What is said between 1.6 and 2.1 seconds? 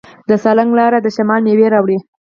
راوړي.